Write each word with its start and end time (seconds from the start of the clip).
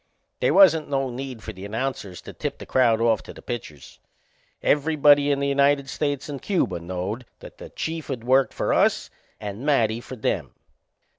They 0.39 0.49
wasn't 0.49 0.89
no 0.89 1.11
need 1.11 1.43
for 1.43 1.53
the 1.53 1.63
announcers 1.63 2.23
to 2.23 2.33
tip 2.33 2.57
the 2.57 2.65
crowd 2.65 2.99
off 2.99 3.21
to 3.21 3.33
the 3.35 3.41
pitchers. 3.43 3.99
Everybody 4.63 5.29
in 5.29 5.39
the 5.39 5.47
United 5.47 5.87
States 5.91 6.27
and 6.27 6.41
Cuba 6.41 6.79
knowed 6.79 7.27
that 7.37 7.59
the 7.59 7.69
Chief'd 7.69 8.23
work 8.23 8.51
for 8.51 8.73
us 8.73 9.11
and 9.39 9.63
Matty 9.63 10.01
for 10.01 10.15
them. 10.15 10.55